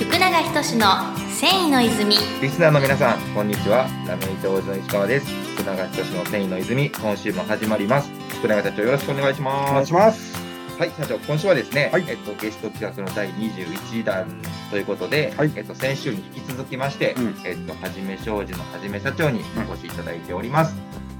[0.00, 0.86] 福永仁の
[1.28, 3.86] 繊維の泉リスナーの皆さん、こんにちは。
[4.08, 5.26] ラメイト王子の石川です。
[5.56, 8.10] 福永仁の繊維の泉、今週も始まります。
[8.38, 9.84] 福永社長、よろしくお願いしお願ます。
[9.84, 10.38] いします。
[10.78, 14.40] はい、社長、今週はですね、はいえっと、ゲスト企画の第21弾
[14.70, 20.74] ということで、はいえっと、先週に引き続きまして、うんえっと、はじめ商事のはじめ社長にお越しいただいております。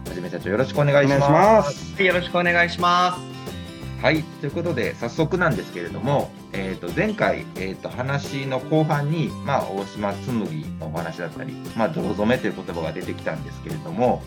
[0.08, 1.28] はじめ社長、よろしくお願いします。
[1.28, 2.02] お願いします。
[2.02, 4.02] よろしくお願いします。
[4.02, 14.22] はい、ということで、早速なんですけれども、えー、と前回、えー、と話の後半に、まあ、大島紬のお話だったり、まあ、泥染めという言葉が出てきたんですけれども、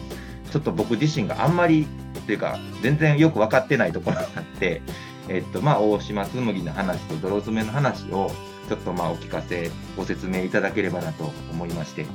[0.52, 1.88] ちょっと僕自身があんまり
[2.26, 4.82] というか、全然よく分かってないところがあって、
[5.28, 8.32] えーとまあ、大島紬の話と泥染めの話を、
[8.70, 12.08] ちょっとまあお聞かせ、ご説明いただければなと思いまして、よ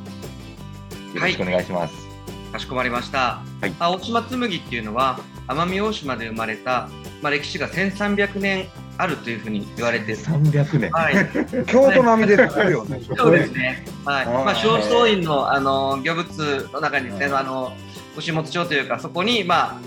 [1.15, 2.09] ろしくお願いします。
[2.53, 3.43] かしこまりました。
[3.61, 6.89] はいあ大島紬っていうのは奄美大島で生まれた、
[7.23, 8.69] まあ、歴史が1300年
[8.99, 10.19] あるというふうに言われてる。
[10.19, 10.91] 300年。
[10.91, 11.15] はい、
[11.67, 13.01] 京都並みですよね。
[13.17, 13.85] そうですね。
[14.05, 14.27] はい。
[14.27, 17.73] まあ、正倉院の、あの、漁物の中にですね、あの、
[18.17, 19.81] 牛本町というか、そこに、まあ、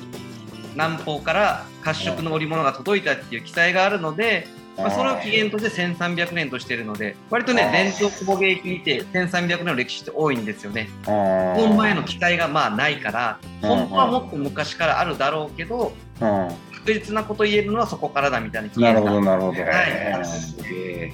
[0.73, 10.89] 南方から褐色の織物が届いたっていう記載があるので、まあ、それを起源として1300年としているので、割とね伝統工芸品って1300年の歴史って多いんですよね。
[11.05, 16.49] あ本前の記載がまあないから、うん本当はもっと昔からあるだろうけど、うん
[16.85, 19.61] 確実なこと言えるのはそこからだみたいななるほど、なるほど。
[19.61, 21.13] はいすげえ。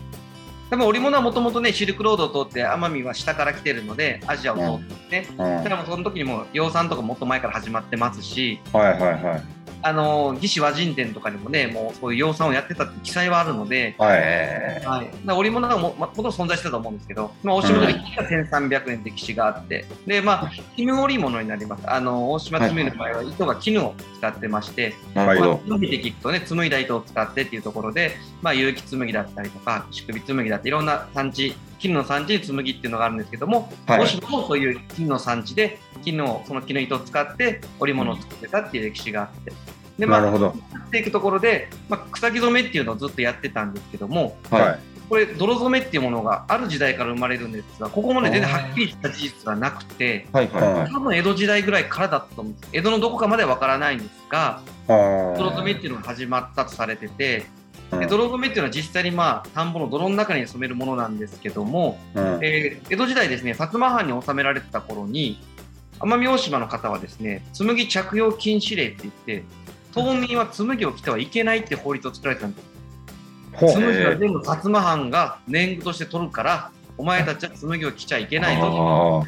[0.70, 5.28] でも織物はもともとね、シルクロードを通って奄美は下から来てるので、アジアを通ってね。
[5.32, 9.44] うんだからもうその時にもう養蚕とかもっと前から始まってますし、はいはいはい。
[9.88, 14.86] あの義士和人伝とかにもね、もうそういう養蚕をやってたって記載はあるので、はい。
[14.86, 21.90] はい、織物がももともと存在してたと思うんですけど、まあ、大島の歴史が1300年歴史があって、で、まあ、絹織物になります。
[21.90, 25.62] あの大島紬の場合は糸が絹を使ってまして、まあなるほど。
[25.66, 39.52] 伸びて聞くとね、紡いだ糸を使ってっていうところで、まあ、有機紬だったりとか、牛首紬だっていろんな産地、絹の産地に紬っていうのがあるんですけども、はい大島もそういう絹の産地で、絹を、その絹糸を使って織物を作ってたっていう歴史があって、
[39.98, 40.46] で、まあ、なるほど。
[40.46, 44.80] やっていくところで、まあ、草木染めっていうのをずっとやってたんですけども、はい。
[45.10, 50.92] これ、泥染めっていうものがある時代から生まれるんですが、ここもね、全然はっきりした事実がなくて、はいはいはい。
[50.92, 52.70] 多分江戸時代ぐらいからだったと思うんです。
[52.74, 57.46] 江戸のどこかまではわからないんですが、泥染めっていうのが始まったとされてて、
[58.10, 65.42] 泥染めっていうのは実際にまあ田んぼの泥の中に染めるものなんですけども、うんえー江戸時代ですね、薩摩藩に治められてた頃に、
[66.00, 69.44] 奄美大島の方はですね、紬着用禁止令って言って、
[69.98, 72.68] 島民は紬を着てはいけないって法律を作られてたんです。
[73.74, 79.26] 紬は全部薩摩藩が年貢として取るから、お前たちは紬を着ちゃいけないと。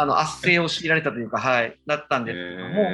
[0.00, 2.88] あの圧政を強いられたというか、はい、だったんですけども、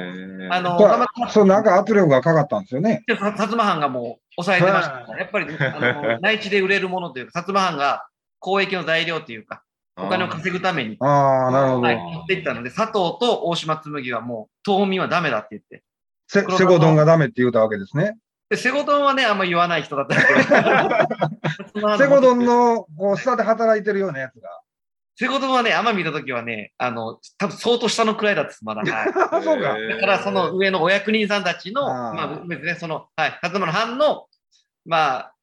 [0.51, 3.03] あの、たまたまそう、なんか圧力がかかったんですよね。
[3.07, 8.07] 薩摩藩がもう抑えてましたかやっぱりあの 内地で売れるものというか、薩摩藩が
[8.43, 9.61] 交易の材料というか、
[9.97, 11.91] お金を稼ぐために、ああ、なるほどは。
[11.93, 15.83] い、持っていったので、佐藤と大島紬はもう、島民はダメだって言って。
[16.27, 18.17] せセゴドンがダメって言うたわけですね。
[18.49, 24.49] で、セゴドンはね、あんま言わない人だったんですけど セゴドンのこう下で働いてるようなやつが。
[25.17, 28.81] セゴドンはね、奄美見たときはね、あの、多分相当下の位だったです、まだ。
[28.81, 29.77] はい あ、そうか。
[29.79, 34.27] だからその上のお役人さんたちの、あーまあ別にね、その、はい、薩摩の藩の、
[34.85, 35.34] まあ、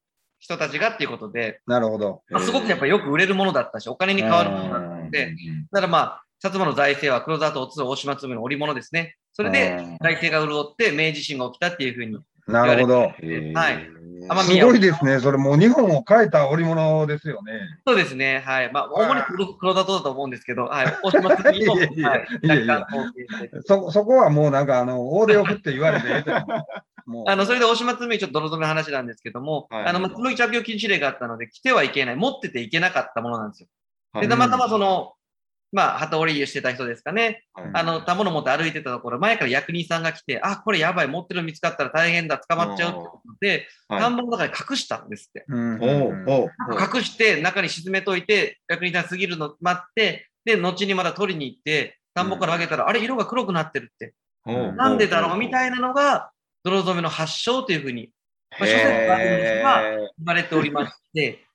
[0.43, 2.21] 人たちがっていうことで、なるほど。
[2.29, 5.33] まあ、すごくやっぱりよく売れるものだったし、お金に変わるものだったので、
[5.71, 9.15] だからまあ、薩摩の財政は黒沢と津大島紬の織物ですね。
[9.31, 12.19] それでうん財政が潤って明治維新が起きたっていうふうに。
[12.45, 12.99] なるほど。
[12.99, 13.13] はい。
[14.29, 15.19] 奄すごいですね。
[15.21, 17.53] それもう日本を変えた織物ですよね。
[17.87, 18.43] そうですね。
[18.45, 18.71] はい。
[18.73, 20.87] まあ、主に黒黒田とだと思うんですけど、はい。
[21.03, 22.85] 大島紬も、いやいやは
[23.43, 23.49] い。
[23.65, 26.25] そ、そこはもうなんかあの、大手を振って言われて
[27.27, 29.85] あの、それで大島紬ちょっと泥染めの話なんですけども、はい。
[29.85, 33.69] あの、まあ紬着用禁止令があったので、着てはいけない、持ってていけなかったものなんですよ。
[34.21, 35.13] で、たまたまその、
[35.73, 37.45] まあ、旗織りしてた人ですかね。
[37.73, 44.01] あの、たもの持って歩いてたところ、前から役人さんが来て、あ、これやばい、持ってるの見つかったら大変だ、捕まっちゃうってことで、はい。
[44.01, 45.45] 田んぼの中に隠したんですって。
[45.49, 54.13] 隠して、中に沈めといて、役人さん過ぎるの待って、で、後にまだ取りに行って、田んぼからあげたら、あれ、色が黒くなってるって。
[54.45, 56.32] なんでだろうみたいなのが、
[56.63, 58.11] 泥染めの発祥というふうに、
[58.51, 61.53] まあ、諸説があるんですが、へ言われておりまして、うん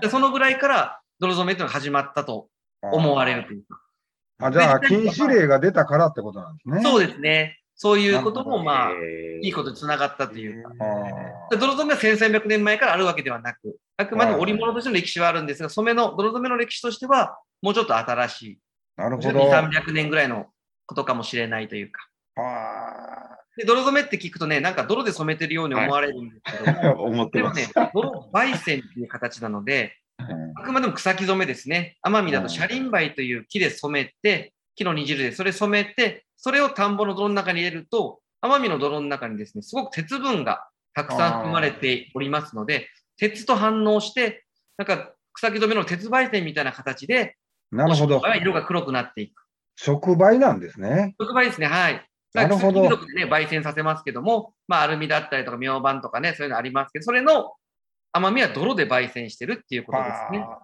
[0.00, 2.48] でそのぐらいから泥染めというのが始まったと
[2.82, 3.80] 思われるというか。
[4.40, 6.82] あ、じゃあ、禁止令が出たからってことなんですね。
[6.82, 7.58] そうですね。
[7.74, 10.70] そういうことも、なまあ、ーいいことにつながったというか。
[11.58, 18.58] 泥染めは1300年前からあるわけではなく、あくまでも織物としての歴史はあるんですが、染めの、泥染めの歴史としては、もうちょっと新しい、
[18.98, 19.50] 2、ーなるほど。
[19.50, 20.46] 300年ぐらいの
[20.86, 22.08] ことかもしれないというか。
[22.36, 27.60] あで泥染めって聞くとね、なんか泥で染めてるように思われるんですけど、 思ってます。
[27.60, 29.96] でもね、泥焙煎っていう形なので、
[30.54, 31.96] あくまでも草木染めですね。
[32.06, 44.44] 奄美だとシャリンバイという木で染めて、木の煮汁でそれ染めて、それを田んぼの泥の中に入れると、奄美の泥の中にですね、すごく鉄分がたくさん含まれておりますので、鉄と反応して、
[44.76, 47.36] なんか草木染めの鉄焙煎みたいな形で、
[47.72, 48.22] なるほど。
[48.40, 49.42] 色が黒くなっていく。
[49.74, 51.16] 触媒なんですね。
[51.20, 52.08] 触媒ですね、はい。
[52.34, 57.54] なるほどだから草木でね、焙煎させますけども、まあ、アルミだったりとか、明板とかね、そういうのありますけど、それの
[58.12, 60.38] 甘みは泥で焙煎してるっていうことですね。
[60.40, 60.60] は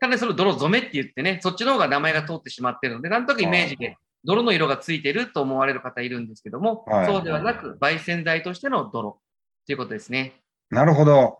[0.00, 10.40] ただね、それを泥染めって言ってね、そっちの方が名前が通ってしまってるので、なんとなくイメージで泥の色がついてると思われる方いるんですけども、はいそうではなく、焙煎剤としての泥っていうことですね。
[10.70, 11.38] なるほど。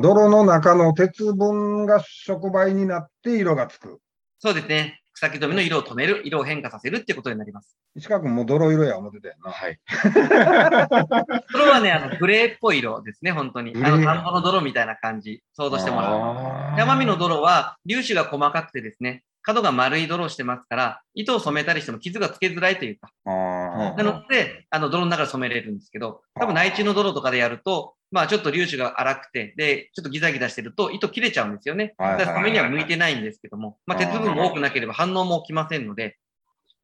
[0.00, 4.00] 泥の中の鉄分が触媒になって色がつく。
[4.38, 5.02] そうですね。
[5.16, 7.74] 草木染めの色を止める、色を変化させるっていうことになります。
[7.94, 9.50] 石川君も泥色や思ってたよな。
[9.50, 9.80] はい。
[11.50, 13.72] それはね、あのグレーっぽい色ですね、本当に。
[13.82, 16.78] あの、田んぼの泥みたいな感じ、想像してもらう。
[16.78, 31.94] 山見の泥は粒子が細かくてですね、角が丸い泥をしてますから、糸を染めたりしても傷がつけづらいというか、あなので、あの泥の中で染めれるんですけど、多分内地の泥とかでやると、まあちょっと粒子が粗くて、で、ちょっとギザギザしてると糸切れちゃうんですよね。
[31.98, 36.16] だから染めには向いてないんですけども、まあ鉄分も多くなければ反応も起きませんので、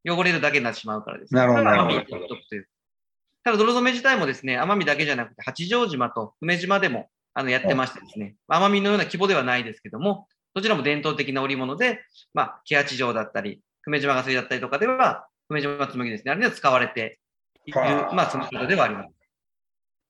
[0.05, 1.41] 汚れるだけになってしまうからですね。
[1.41, 2.69] なるほど奄美に独特という。
[3.45, 12.01] ただ泥染め自体もですね、奄美だけじゃなくて、八丈島と久米島でもあのやってましてですね、奄美のような規模ではないですけども、どちらも伝統的な織物で、
[12.35, 17.19] まあ、木八丈だったり、久米島がすりだったりとかでは、久米島紬ですね、あれには使われて
[17.65, 19.09] いる、はあまあ、そのことではあります。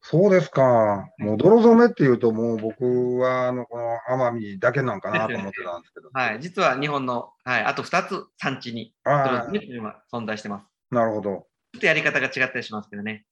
[0.05, 1.09] そうですか。
[1.19, 6.11] もう泥染めっていうと、もう僕はあのこの奄美だけなんかなと思ってたんですけど。
[6.13, 6.41] はい。
[6.41, 10.67] 実は日本の、はい、あと2つ産地に、泥あ染めというのは存在してます。
[10.91, 11.47] あ、なるほど。
[11.73, 13.25] ちょっとやり方が違ったりしますけどね。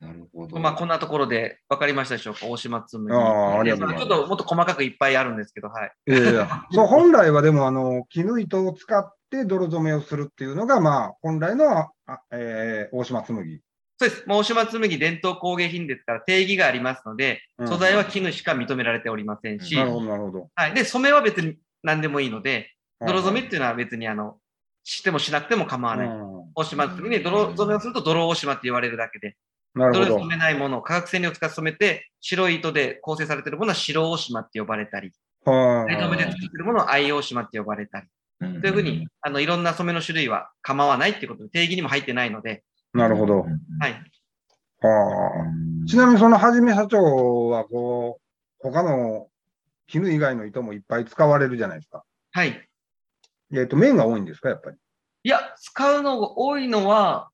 [0.00, 0.58] なるほど。
[0.58, 3.10] まあ、こんなところで分かりましたでしょうか、大島紬。
[3.10, 5.92] ああありがとうございますちょっともっと細かくいっぱいあるんですけど、はい。
[6.08, 13.62] いやいや、そう、本来はでも、あの、絹糸を使って泥染めをするっていうのが、まあ、本来の、あえー大島紬。
[14.02, 14.24] そうです。
[14.26, 20.48] もう大島紬伝統工芸品ですから定義がありますので、うん素材は絹しか認められておりませんし、なるほど、なるほど。
[20.54, 20.74] はい。
[20.74, 24.38] で、染めは別に何でもいいので、泥染めめっていうのは別にあの、
[24.82, 26.08] してもしなくても構わない。
[26.08, 29.36] うん大島紬に泥染めをすると泥大島って言われるだけで、
[29.74, 30.36] なるほど泥で染。
[30.36, 35.12] めないものを化学染料を使って染めて、白い糸で構成されているものは白大島って呼ばれたり、
[35.44, 38.06] は藍染めで作っているものは藍大島って呼ばれたり、
[38.40, 43.40] うんというふうに、あの、いろんな染めの種類は構わないっていうことで、定義にも入ってないので、なるほど。
[43.40, 43.92] はい。
[44.80, 45.44] は
[45.84, 45.86] あ。
[45.86, 48.22] ちなみに、そのはじめ社長は、こう、
[48.58, 49.28] 他の
[49.86, 52.04] 絹以外の糸もいっぱい使われるじゃないですか。
[52.32, 52.68] はい。
[53.52, 54.76] えっと、綿が多いんですか、やっぱり？
[55.24, 57.30] いや、使うのが多いのは、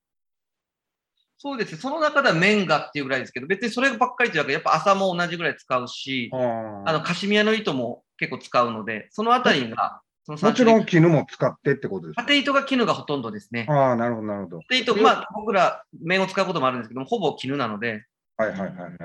[1.38, 10.00] そうですね、その中では綿がっていうぐらいですけど、別にそればっかりというわけで、やっぱ朝も同じぐらい使うし、はあの、カシミヤの糸も結構使うので、そのあたりが、
[10.36, 12.22] そのもちろんん、絹も使ってってことですか？
[12.22, 13.66] 縦糸が絹がほとんどですね。
[13.68, 14.58] ああ、なるほど、なるほど。
[14.68, 18.04] 縦糸、まあ、僕ら綿を使うこともあるんですけども、ほぼ絹なので、
[18.36, 18.96] はいはいはいはい。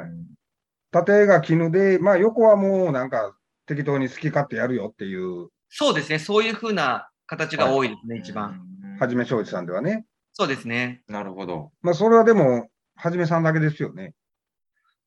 [0.91, 3.35] 縦が絹で、まあ横はもうなんか
[3.65, 8.61] 適当に好き勝手やるよっていう、そうですね、そういうふうな形が多いですね、一番。。
[8.99, 10.05] はじめ庄司さんではね。
[10.33, 11.01] そうですね。
[11.07, 11.71] なるほど。
[11.81, 14.13] まあそれはでも、はじめさんだけですよね。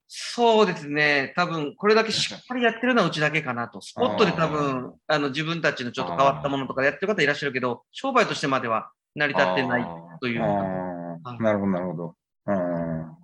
[0.08, 1.32] そうですね。
[1.35, 3.81] 多分、これだけしっかりやってるのはうちだけかなと。
[3.82, 9.86] スポットで多分、あの、自分たちのちょっと変わったものとかやってる方いらっしゃるけど、商売としてまでは成り立ってない
[10.20, 10.41] という。
[10.41, 12.15] なるほど、なるほど。
[12.46, 13.17] うん。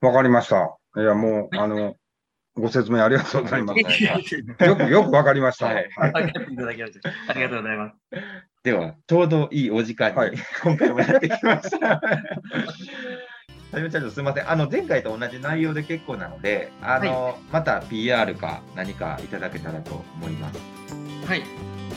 [0.00, 0.76] わかりました。
[0.96, 1.96] いや、もう、あの、
[2.54, 3.80] ご説明ありがとうございます。
[4.64, 5.66] よく、よくわかりました。
[5.66, 7.00] はいありがとうございます。
[7.28, 7.96] ありがとうございます。
[8.62, 10.32] では、ちょうどいいお時間に、はい
[10.62, 12.00] 今回もやってきました。
[13.72, 14.50] はじめちゃんとすみません。
[14.50, 20.58] あの、前回と同じ内容で結構なので、あの、また PR か何かいただけたらと思います。
[21.26, 21.42] はい。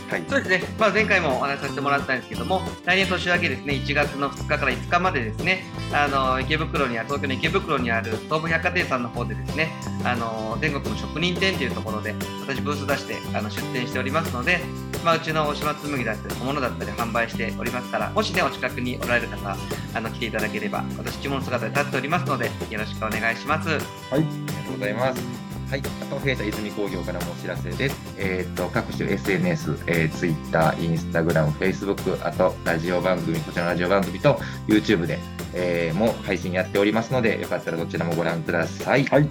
[0.09, 0.23] はい。
[0.27, 0.75] そうですね。
[0.79, 9.71] まあ、前回もお話しさせてもらったんですけども、来年年明けですね、1月の2日から5日までですね、あの、池袋にある、東京の池袋にある東武百貨店さんの方でですね、
[10.03, 14.59] あの、全国の職人店というところで、私ブース出して、あの、出店しておりますので、
[15.03, 19.55] まあ、うちの大島紬だったり、小物だったり販売しておりますから、もしね、お近くにおられる方、
[19.93, 23.69] あの、来ていただければ、私、着物姿で立っておりますので、よろしくお願いします。
[23.69, 25.49] ありがとうございます。
[25.69, 27.95] はい、あと弊社泉工業からもお知らせです。
[28.17, 35.19] えっ、と各種 SNS、えー、Twitter、Instagram、Facebook、あとラジオ番組、こちらのラジオ番組と YouTube で、
[35.53, 39.05] えーも配信やっておりますので、よかったらどちらもご覧ください。
[39.05, 39.29] はい。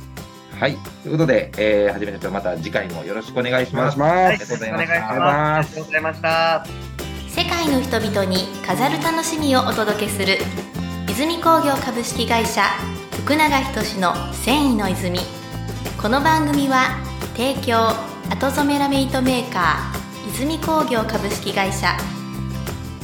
[0.58, 3.92] はい、ということで、えー、はじめ社長また次回もよろしくお願いします。
[3.92, 4.12] いします。
[4.12, 5.20] ありがとうございましたお願いします。
[5.20, 6.66] ありがとうございました。
[7.28, 10.38] 世界の人々に飾る楽しみをお届けする
[11.08, 12.62] 泉工業株式会社
[13.12, 15.20] 福永仁の繊維の泉
[16.02, 16.98] この番組は
[17.36, 17.90] 提供
[18.28, 21.96] 後染めラメイトメーカー泉工業株式会社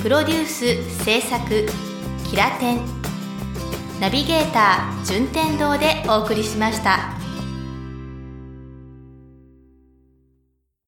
[0.03, 1.67] プロデュース制作
[2.29, 2.81] キラテン
[4.01, 7.24] ナビゲーター順天堂でお送りしました。